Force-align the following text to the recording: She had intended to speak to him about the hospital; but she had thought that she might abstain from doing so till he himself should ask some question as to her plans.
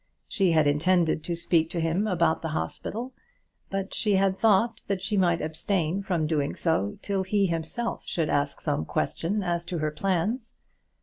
She 0.27 0.53
had 0.53 0.65
intended 0.65 1.23
to 1.25 1.35
speak 1.35 1.69
to 1.69 1.79
him 1.79 2.07
about 2.07 2.41
the 2.41 2.47
hospital; 2.57 3.13
but 3.69 3.93
she 3.93 4.15
had 4.15 4.35
thought 4.35 4.81
that 4.87 4.99
she 5.03 5.15
might 5.15 5.41
abstain 5.43 6.01
from 6.01 6.25
doing 6.25 6.55
so 6.55 6.97
till 7.03 7.21
he 7.23 7.45
himself 7.45 8.01
should 8.07 8.27
ask 8.27 8.61
some 8.61 8.83
question 8.83 9.43
as 9.43 9.63
to 9.65 9.77
her 9.77 9.91
plans. 9.91 10.55